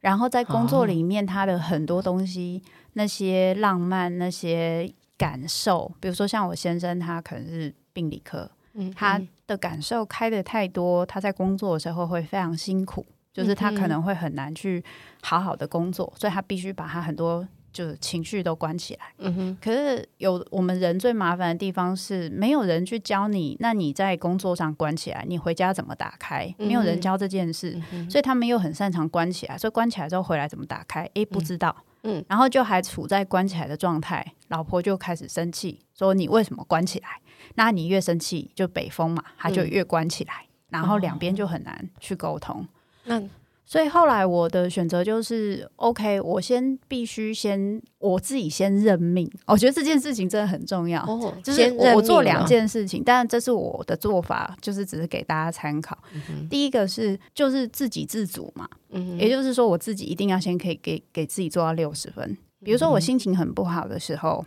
[0.00, 2.62] 然后在工作里面，他的很多东西，
[2.94, 7.74] 那些浪漫，那些感受，比如说像我先生，他可能是。
[7.92, 8.50] 病理科，
[8.94, 14.82] 他的感受开的太多，他在工作的时候会非常辛苦，就是他可能会很难去
[15.22, 19.00] 好好的工作，所以他必须把他很多就是情绪都关起来。
[19.18, 26.52] 嗯哼，可是有我们人最麻烦的地方是没有人去教你，那你在工作上关起来，你回家怎么打开？
[26.58, 31.08] 没有人教这件事，所以他们又很擅长关起来，所以关起来之后回来怎么打开？
[31.14, 31.74] 诶，不知道。
[32.04, 37.08] 嗯，然后就还处在关起来的状态，老婆就开始生气，说你为什么关起来？
[37.54, 42.66] 那你越生气，就北风嘛，他就越关起来，嗯、然后两边就很难去沟通。
[43.04, 43.30] 那、嗯、
[43.64, 49.30] 所以后来我的选择就是，OK，我先必须先我自己先认命。
[49.46, 55.96] 我觉得这件事情真的很重要，哦、就是我，我做两件事情，但这是我的做法，就是只是给大家参考。
[56.12, 62.36] 嗯、第一个是就是自给自足嘛，嗯、也就是说我自己一定要先可以给给自己做到六十分。
[62.62, 64.44] 比如说我心情很不好的时候。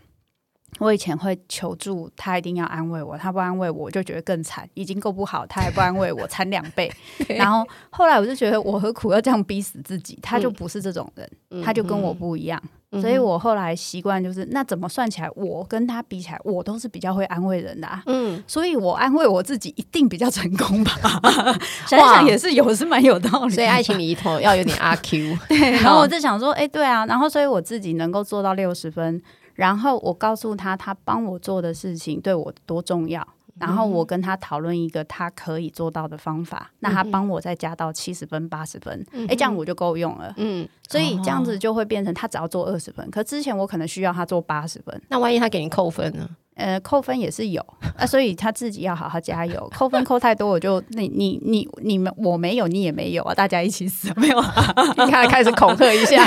[0.80, 6.92] 我以前会求助他，一定要安慰我，他不安慰我，我就觉得更惨，已经够不好，他还不安慰我，惨两倍。
[7.30, 10.18] 然后后来我就觉得，我何苦要这样逼死自己？
[10.22, 12.62] 他就不是这种人，嗯、他就跟我不一样。
[12.94, 18.04] 嗯、所以我后来习惯就是，那怎么算起来，我跟他比起来，我都是比较会安慰人的、啊。
[18.08, 20.92] 嗯，所以我安慰我自己，一定比较成功吧？
[21.88, 23.54] 想想也是有，是蛮有道理。
[23.54, 25.38] 所以爱情里头要有点阿 Q。
[25.48, 29.22] 对，然后我就想说，哎、欸，对啊，然后所以我自己能够做到六十分。
[29.62, 33.26] 然后我告诉他，他帮我做的事情对我多重要。
[33.60, 40.34] 然后我跟他讨论一个他可以做到的方法，那他帮我再加到七十分、八十分，哎，这样我就够用了。
[40.38, 45.00] 嗯，所以这样子就会变成他只要做二十分，可之前我可能需要他做八十分。
[45.10, 46.28] 那万一他给你扣分呢？
[46.62, 47.66] 呃，扣分也是有
[47.98, 49.68] 啊，所以他自己要好好加油。
[49.76, 54.40] 扣分扣太多，我就你你你你们我没有，你也没有啊，大家一起死 没有？
[54.40, 56.24] 你看开始恐吓一下，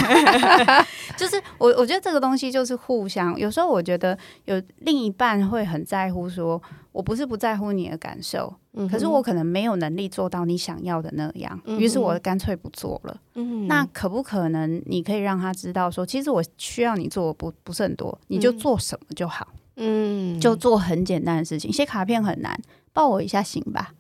[1.16, 3.38] 就是我我觉得这个东西就是互相。
[3.38, 13.16] 有时候我觉得有另一半会很在乎说，说我不是不在乎你的感受，嗯、可是我可能没有能力做到你想要的那样，嗯、于是我干脆不做了。
[13.34, 19.46] 嗯、那可不可能你可以让他知道说，其实我需要你做不不是很多，你就做什么就好。
[19.52, 22.56] 嗯嗯，就做很简单的事情，写卡片很难，
[22.92, 23.92] 抱我一下行吧？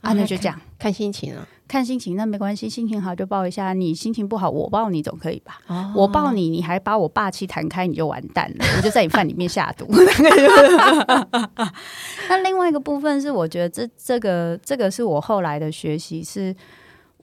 [0.00, 3.72] 啊，那就这样，看，心情了，看心情，那没关系，心情好就抱一下。
[3.72, 5.60] 你心情不好，我抱你总可以吧？
[5.66, 9.86] 哦、我抱你，你还把我霸气弹开，你就完蛋了， 我就在你饭里面下毒。
[12.28, 16.54] 那另外一个部分是，我觉得这这个这个是我后来的学习是。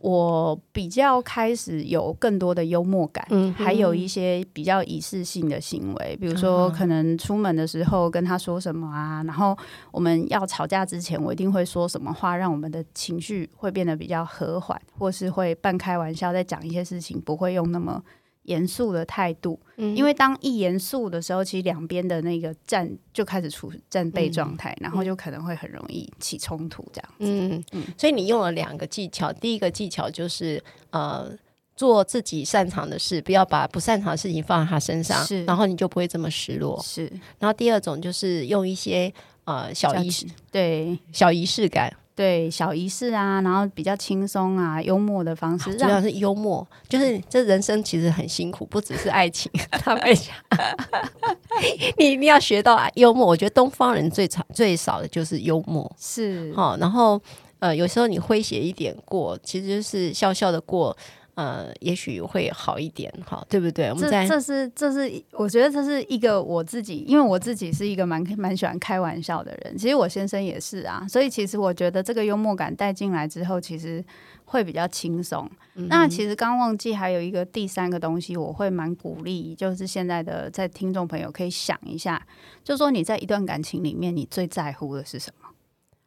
[0.02, 9.58] 我比较开始有更多的幽默感，嗯、还有一些比较仪式性的行为，比如说可能出门的时候跟他说什么啊，然后
[9.92, 18.04] 我们要吵架之前，我一定会说什么话，让我们的情绪会变得比较和缓，或是会半开玩笑在讲一些事情，不会用那么。
[18.44, 27.26] 严肃的态度，嗯、因为当一严肃的时候，其实两边的那个战就开始处战备状态，嗯、然后就可能会很容易起冲突这样子。
[27.26, 31.32] 嗯嗯，所以你用了两个技巧，第一个技巧就是呃
[31.76, 36.82] 做自己擅长的事，不要把不擅长的事情放在他身上，是，然后你就不会这么失落。
[36.84, 37.06] 是，
[37.38, 39.14] 然后第二种就是用一些
[39.46, 41.96] 呃小仪式，对，小仪式感。
[42.16, 46.66] 对小仪式啊，然后比较轻松啊、幽默的方式，主要是幽默。
[46.88, 49.52] 就是这人生其实很辛苦，不只是爱情。
[49.72, 50.36] 他们讲，
[51.98, 53.26] 你一定要学到幽默。
[53.26, 56.78] 我觉得东方人最常最少的就是幽默，是好。
[56.78, 57.22] 然后
[57.60, 60.96] 呃，有时候你诙谐一点过，其实就是笑笑的过。
[61.36, 63.90] 呃，也许会好一点，哈，对不对？
[63.90, 74.04] 我们在这是这是，我觉得这是一个我自己，因为我自己是一个蛮蛮喜欢开玩笑的人，其实我先生也是啊，所以其实我觉得这个幽默感带进来之后，其实
[74.44, 75.50] 会比较轻松。
[75.76, 82.22] 嗯、那其实刚忘记还有一个第三个东西，我会蛮鼓励，就是现在的在听众朋友可以想一下，
[82.62, 85.41] 就说你在一段感情里面，你最在乎的是什么？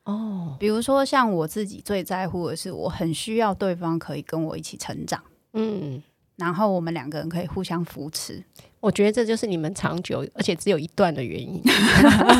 [0.04, 5.22] 哦，比如说像我自己最在乎的是，我很需要对方可以跟我一起成长，
[5.54, 6.02] 嗯，
[6.36, 8.44] 然后我们两个人可以互相扶持。
[8.80, 11.62] 我觉得这就是你们长久而且只有一段的原因，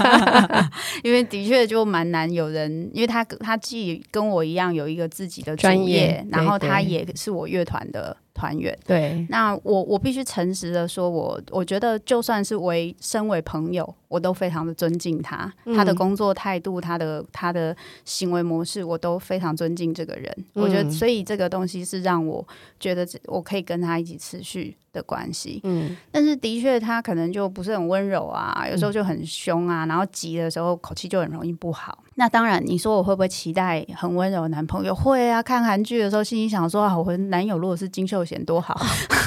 [1.03, 8.15] 因为的确就蛮难有人，因为他他既跟我一样有一个自己的专业，然后他也是我乐团的。
[8.35, 8.77] 团员。
[8.85, 20.31] 对，那我我必须诚实的说，我我觉得就算是为身为朋友，我都非常的尊敬他，嗯、他的工作态度，他的他的行为模式，我都非常尊敬这个人。
[20.55, 22.47] 嗯、我觉得，所以这个东西是让我
[22.79, 25.61] 觉得我可以跟他一起持续的关系。
[25.65, 31.99] 嗯，但是的确他可能就不是很温柔啊，有时候就很凶啊，然后急的时候口气就很容易不好。
[32.15, 34.95] 那当然，你说我会不会期待很温柔的男朋友？
[34.95, 38.81] 会啊，看韩剧的时候，心里想说啊，我的男友如果是金秀贤多好，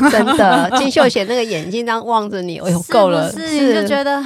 [0.10, 4.24] 真的，金秀贤那个眼睛这样望着你，哎呦，够了，是，你就觉得。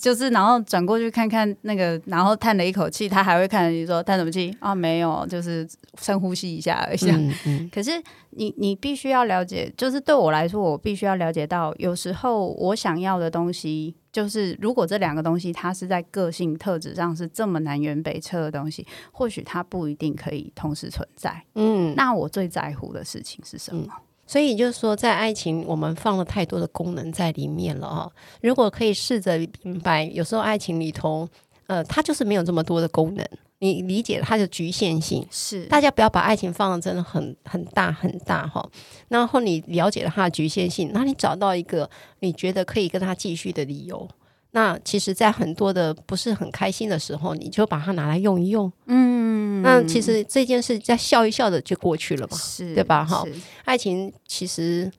[0.00, 4.72] 就是，然后转过去看看那个，然后叹了一口气，他还会看着你说叹什么气啊？
[4.72, 5.68] 没有，就是
[6.00, 7.10] 深呼吸一下而已。
[7.10, 7.90] 嗯嗯、可是
[8.30, 21.42] 你你必须要了解，就是对我来说，我必须要了解到，有时候我想要的东西，就是如果这两个东西它是在个性特质上是这么南辕北辙的东西，或许它不一定可以同时存在。
[21.54, 23.84] 嗯，那我最在乎的事情是什么？
[23.88, 28.10] 嗯所以就是说，在爱情，我们放了太多的功能在里面了哈。
[28.40, 31.28] 如果可以试着明白，有时候爱情里头，
[31.66, 33.22] 呃，它就是没有这么多的功能。
[33.64, 38.68] 你理解它的局限性，是大家不要把爱情放的真的很很大很大哈。
[39.08, 41.88] 然后你了解了它的局限性，那你找到一个
[42.20, 44.06] 你觉得可以跟他继续的理由。
[44.50, 48.70] 那其实，在很多的不是很开心的时候，你就把它拿来用一用。
[48.86, 53.04] 嗯，那其实这件事再笑一笑的就过去了嘛，是对吧？
[53.04, 53.24] 哈，
[53.64, 54.92] 爱情其实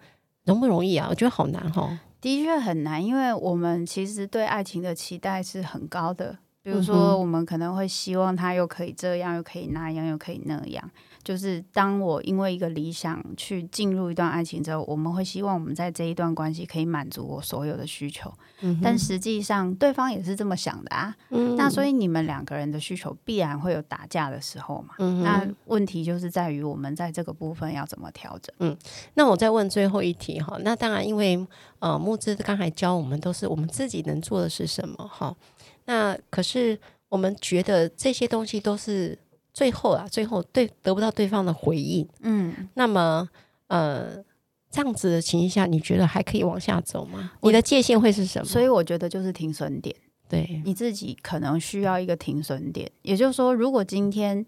[0.43, 1.07] 容不容易啊？
[1.09, 1.97] 我觉得好难哈。
[2.19, 6.39] 的确很难，因为我们其实对爱情的期待是很高的。
[6.65, 10.89] 比如说，我们可能会希望他又可以这样，又可以那样，又可以那样。
[11.23, 18.33] 就是当我因为一个理想去进入一段爱情之后，我们会希望我们在这一段关系可以满足我所有的需求。
[18.61, 21.15] 嗯、但实际上，对方也是这么想的啊。
[21.29, 24.95] 嗯、那所以你们两个人的需求必然会有打架的时候嘛。
[24.97, 28.53] 嗯、那问题就是在于我们在这个部分要怎么调整。
[28.59, 28.75] 嗯，
[29.13, 30.57] 那我再问最后一题哈。
[30.63, 31.45] 那当然，因为
[31.79, 35.35] 呃，木之刚才教我们都是我们自己能做的是什么哈。
[35.85, 36.77] 那可是
[37.09, 39.17] 我们觉得这些东西都是
[39.53, 43.29] 最后啊，最后对得不到对方的回应，嗯，那么
[43.67, 44.15] 呃
[44.71, 47.31] 这样子的情况下，你觉得还可以往下走吗？
[47.41, 48.45] 你的界限会是什么？
[48.45, 49.95] 所以我觉得就是停损点，
[50.27, 52.91] 对，你自己可能需要一个停损点。
[53.03, 54.45] 也就是说，如果今天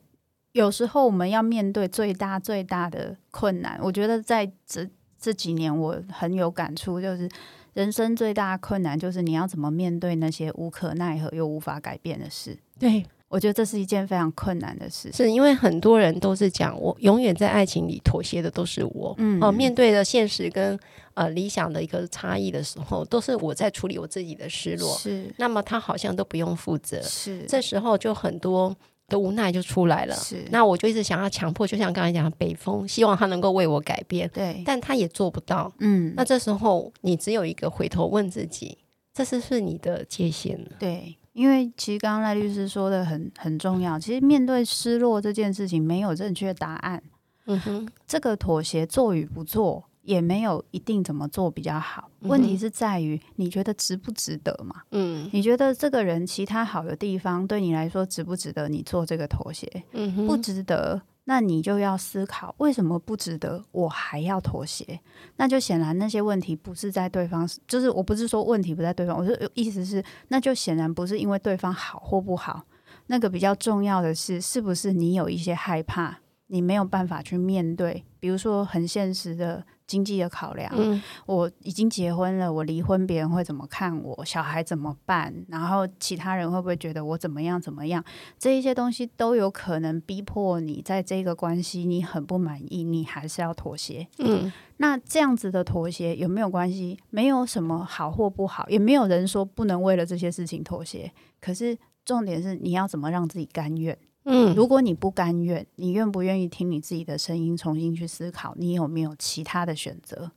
[0.53, 7.29] 有时候我们要面对最大最大的困难，我觉得在这这几年我很有感触，就是。
[7.77, 12.57] 人生最大的困难就是你要怎么面对那些无可奈何又无法改变的事。
[12.79, 19.13] 对，我觉得这是一件非常困难的事，是因为很多人都是讲我永远在爱情里妥协的都是我。
[19.19, 20.75] 嗯，哦，面对的现实跟
[21.13, 24.97] 呃理想的一个差异的时候，都是我在处理我自己的失落。
[24.97, 26.99] 是，那么他好像都不用负责。
[27.03, 28.75] 是，这时候就很多。
[29.07, 30.45] 的无奈就出来了，是。
[30.51, 36.13] 那我就一直想要强迫，就像刚才讲的北风，希望他能够为我改变，对，但他也做不到，嗯。
[36.15, 38.77] 那这时候你只有一个回头问自己，
[39.13, 40.71] 这是不是你的界限呢？
[40.77, 47.01] 对，因为其实刚刚赖律师说的很很重要，其实面对失落这件事情没有正确答案，
[47.45, 49.85] 嗯哼，这个妥协做与不做。
[50.07, 54.83] 也没有一定怎么做比较好，问题是在于你觉得值不值得嘛？
[54.91, 59.69] 嗯，你觉得这个人其他好的地方对你来说值不值得你做这个妥协？
[59.91, 64.97] 嗯哼，不值得，那你就要思考为什么不值得，我还要妥协？
[65.35, 72.63] 那就显然那些问题不是在对方，就是我不是说问题不在对方，我是意思是，那就显然不是因为对方好或不好，
[73.07, 79.65] 那个比较重要的是，是不是你有一些害怕，你没有办法去面对，比如说很现实的。
[79.87, 84.25] 经济的考量，嗯，我已经结婚了，我离婚别人会怎么看我？
[84.25, 85.33] 小孩怎么办？
[85.47, 88.03] 然后其他人会不会觉得我怎么样怎么样？
[88.37, 94.05] 这一些东西都有可能逼迫你在这个关系你很不满意，你还是要妥协。
[94.19, 96.99] 嗯，那这样子的妥协有没有关系？
[97.09, 101.09] 没有什么好或不好，也没有人说不能为了这些事情妥协。
[101.39, 103.97] 可是重点是你要怎么让自己甘愿？
[104.29, 110.29] 嗯，如果你不甘愿，你愿不愿意听你自己的声音，重新去思考，你有没有其他的选择？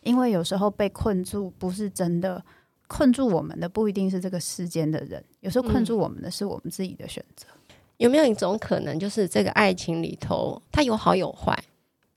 [0.00, 2.42] 因为有时候被困住不是真的，
[2.86, 7.46] 困住我们的不一定是这个世间的人，有时候困住我们的是我们自己的选择。
[7.50, 11.54] 嗯，有没有一种可能，就是这个爱情里头，它有好有坏，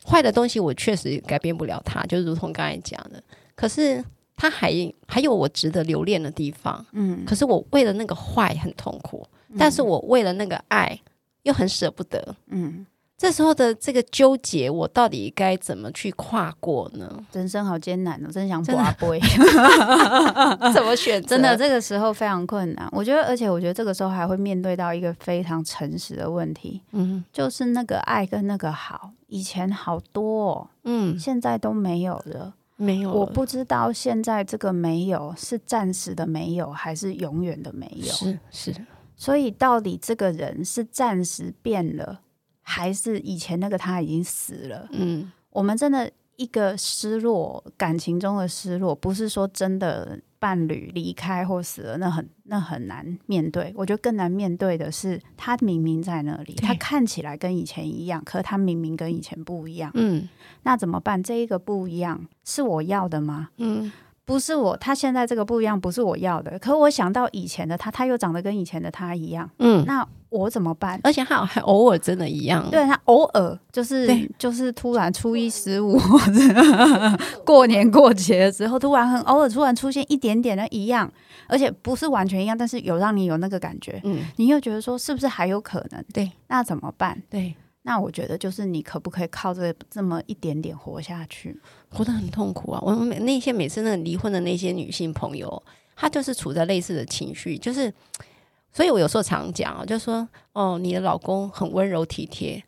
[0.06, 3.22] 坏的东西我确实改变不了它，就如同刚才讲的，
[3.54, 4.02] 可是
[4.38, 4.72] 它还
[5.06, 6.86] 还有我值得留恋的地方。
[6.94, 10.98] 嗯，可是我为了那个坏很痛苦，但是我为了那个爱。
[11.48, 12.86] 又很舍不得，嗯，
[13.18, 17.24] 这时候的这个纠结，我到底该怎么去跨过呢？
[17.32, 19.20] 人生好艰难哦，真想拔杯，
[20.74, 21.24] 怎么选？
[21.26, 22.88] 真的这个时候非常困难。
[22.92, 33.12] 我觉得，而且我觉得这个时候还会面对到一个非常诚实的问题，嗯，就是那个爱跟那个好，以前好多哦，嗯，现在都没有了，没有。
[33.12, 38.12] 我不知道现在这个没有是暂时的没有，还是永远的没有？
[38.12, 38.76] 是是。
[39.20, 42.22] 所以，到底这个人是暂时变了，
[42.62, 44.88] 还是以前那个他已经死了？
[44.92, 53.74] 嗯，我们真的一个失落，感情中的失落，不是说真的伴侣离开或死了，那很那很难面对。
[53.76, 59.90] 我觉得更难面对的是，他明明在那里，他看起来跟以前一样，可他明明跟以前不一样。
[59.96, 60.30] 嗯，
[60.62, 61.24] 那怎么办？
[61.24, 63.50] 这一个不一样是我要的吗？
[63.58, 63.92] 嗯。
[64.28, 66.60] 不是我，他现在这个不一样，不是我要的。
[66.60, 69.50] 可我想到以前的他，他又长得跟以前的他一样。
[69.60, 71.00] 嗯，那我怎么办？
[71.02, 72.70] 而且他还偶尔真的一样。
[72.70, 75.98] 对，他偶尔就是就是突然初一十五
[77.46, 81.10] 过年过节的时候，突然很偶尔突然出现一点点的一样，
[81.48, 84.02] 而且不是完全一样，但是有让你有那个感觉。
[84.04, 86.04] 嗯，你又觉得说是不是还有可能？
[86.14, 87.18] 对，那怎么办？
[87.30, 87.56] 对。
[87.88, 91.58] 那我觉得就是你可不可以靠这这么一点点活下去？
[91.90, 92.82] 活得很痛苦啊！
[92.84, 95.64] 我们每那些每次那离婚的那些女性朋友，
[95.96, 97.90] 她就是处在类似的情绪，就是，
[98.74, 102.62] 所以我有时候常讲啊，就说哦，你的老公很温柔体贴，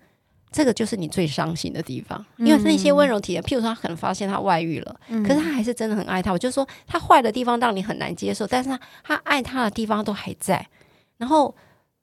[0.53, 6.31] 这个就是你最伤心的地方，因为那些温柔体贴，譬如说他可能发现他外遇了，嗯、可是他还是真的很爱他。
[6.31, 10.65] 我就说他坏的地方让你很难接受，但是他他爱他的地方都还在，
[11.17, 11.53] 然后。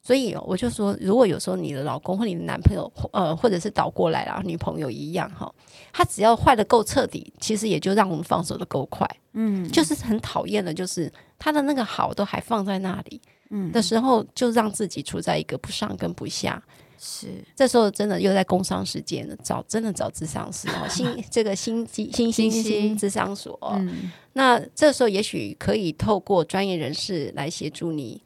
[0.07, 5.53] 所以我就说，如果有时候你的老公或你的男朋友，呃，或者是倒过来啦，女朋友一样哈，
[5.93, 9.05] 他只要坏的够彻底，其实也就让我们放手的够快。
[9.33, 16.63] 嗯，就是很讨厌的，就是他的那个好都还放在那里，嗯的时候，就让自己处在一个不上跟不下。
[16.97, 17.27] 是，
[17.57, 23.59] 这时候真的又在工商时间了，找真的找智商师哦，新 这个新新新新新咨商所。
[23.75, 28.23] 嗯，那这时候也许可以透过专业人士来协助你。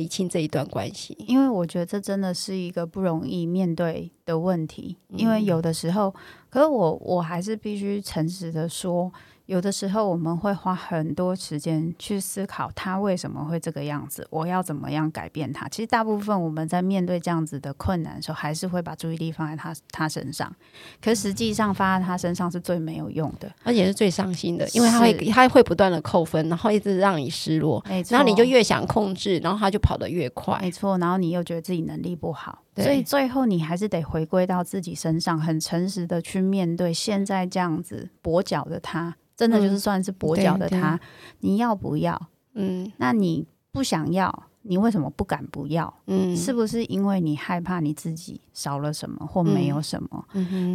[0.00, 6.14] 理清这一段关系，因为我觉得这真的是一个不容易面对的问题，因为有的时候，
[6.48, 9.12] 可是我我还是必须诚实的说。
[9.50, 15.68] 有的时候我们会花很多时间去思考他为什么会这个样子，我要怎么样改变他。
[15.68, 20.54] 其实大部分我们在面对这样子的困难的时候，还是会把注意力放在他他身上。
[21.02, 27.84] 可实际上放在他身上是最没有用的，而且是最伤心的，因为他会他会不断的扣分，然后一直让你失落。
[28.08, 30.56] 然后你就越想控制，然后他就跑得越快。
[30.60, 39.16] 没错，然后你又觉得自己能力不好，所以最后你还是得回归到自己身上，很诚实的去面对现在这样子跛脚的他。
[39.36, 41.00] 真的就是算是跛脚的他，嗯、
[41.38, 42.28] 你要不要？
[42.52, 45.92] 嗯，那你不想要，你为什么不敢不要？
[46.06, 50.24] 嗯，是不是因为你害怕你自己少了什么或没有什么？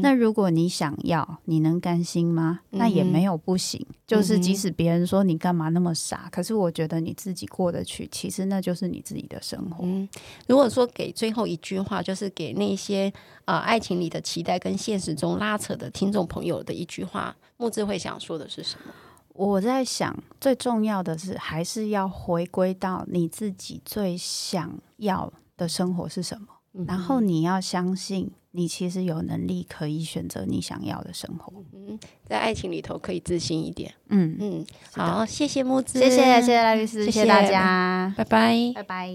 [0.01, 2.61] 那如果你想要，你能甘心吗？
[2.71, 3.79] 嗯、那也没有不行。
[3.89, 9.83] 嗯、就是即使别人说你干嘛那么傻，可是我觉得你自己过得去，其实那就是你自己的生活。
[9.85, 10.07] 嗯，
[10.47, 13.11] 如果说给最后一句话，就是给那些
[13.45, 17.35] 呃爱情里的期待跟现实中拉扯的听众朋友的一句话。
[17.57, 18.91] 慕姿会想说的是什么？
[19.37, 31.51] 我在想，最重要的是还是要回归到你自己最想要的生活是什么，嗯、然后你要相信，你其实有能力可以选择你想要的生活。
[31.73, 33.93] 嗯，在爱情里头可以自信一点。
[34.07, 39.09] 嗯嗯，好，谢谢木子，谢谢谢谢赖律师，谢谢，谢谢大家，拜拜拜拜。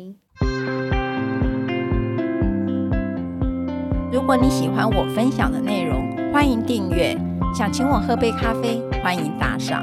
[4.13, 7.17] 如果你喜欢我分享的内容，欢迎订阅。
[7.57, 9.83] 想请我喝杯咖啡，欢迎打赏，